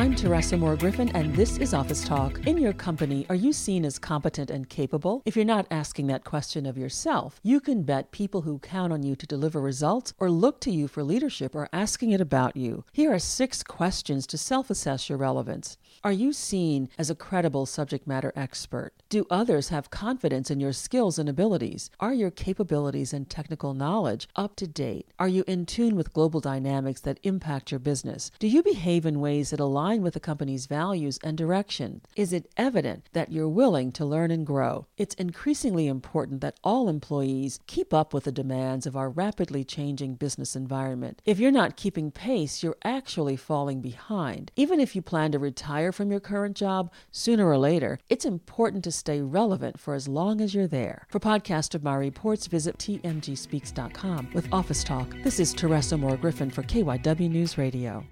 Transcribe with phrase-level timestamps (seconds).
[0.00, 2.40] I'm Teresa Moore Griffin, and this is Office Talk.
[2.46, 5.20] In your company, are you seen as competent and capable?
[5.26, 9.02] If you're not asking that question of yourself, you can bet people who count on
[9.02, 12.82] you to deliver results or look to you for leadership are asking it about you.
[12.92, 15.76] Here are six questions to self assess your relevance.
[16.02, 18.94] Are you seen as a credible subject matter expert?
[19.10, 21.90] Do others have confidence in your skills and abilities?
[22.00, 25.08] Are your capabilities and technical knowledge up to date?
[25.18, 28.30] Are you in tune with global dynamics that impact your business?
[28.38, 32.02] Do you behave in ways that align with the company's values and direction?
[32.16, 34.86] Is it evident that you're willing to learn and grow?
[34.96, 40.14] It's increasingly important that all employees keep up with the demands of our rapidly changing
[40.14, 41.22] business environment.
[41.24, 44.52] If you're not keeping pace, you're actually falling behind.
[44.56, 48.84] Even if you plan to retire from your current job sooner or later, it's important
[48.84, 51.06] to stay relevant for as long as you're there.
[51.08, 55.14] For podcast of my reports, visit tmgspeaks.com with Office Talk.
[55.22, 58.04] This is Teresa Moore Griffin for KYW News Radio.